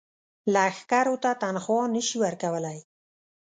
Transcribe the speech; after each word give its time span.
لښکرو 0.53 1.15
ته 1.23 1.31
تنخوا 1.41 1.81
نه 1.93 2.01
شي 2.07 2.17
ورکولای. 2.23 2.79